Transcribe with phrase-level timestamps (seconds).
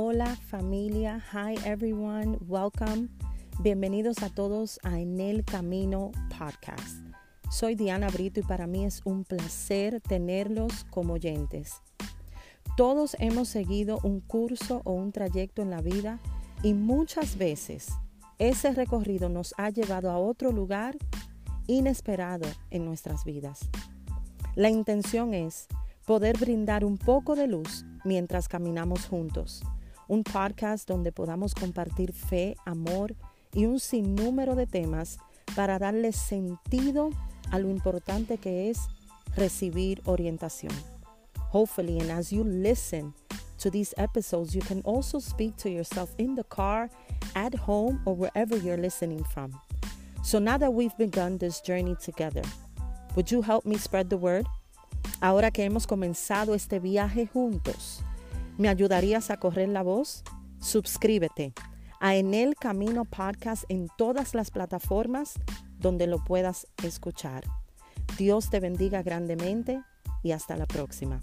[0.00, 3.08] Hola familia, hi everyone, welcome.
[3.58, 7.04] Bienvenidos a todos a En el Camino Podcast.
[7.50, 11.82] Soy Diana Brito y para mí es un placer tenerlos como oyentes.
[12.76, 16.20] Todos hemos seguido un curso o un trayecto en la vida
[16.62, 17.88] y muchas veces
[18.38, 20.96] ese recorrido nos ha llevado a otro lugar
[21.66, 23.68] inesperado en nuestras vidas.
[24.54, 25.66] La intención es
[26.06, 29.64] poder brindar un poco de luz mientras caminamos juntos.
[30.08, 33.14] Un podcast donde podamos compartir fe, amor
[33.52, 35.18] y un sinnúmero de temas
[35.54, 37.10] para darle sentido
[37.50, 38.88] a lo importante que es
[39.36, 40.72] recibir orientación.
[41.52, 43.12] Hopefully, and as you listen
[43.58, 46.88] to these episodes, you can also speak to yourself in the car,
[47.34, 49.52] at home, or wherever you're listening from.
[50.22, 52.42] So now that we've begun this journey together,
[53.14, 54.46] would you help me spread the word?
[55.20, 58.02] Ahora que hemos comenzado este viaje juntos,
[58.58, 60.24] ¿me ayudarías a correr la voz?
[60.60, 61.54] Suscríbete
[62.00, 65.34] a En el Camino Podcast en todas las plataformas
[65.78, 67.44] donde lo puedas escuchar.
[68.18, 69.80] Dios te bendiga grandemente
[70.22, 71.20] y hasta la próxima.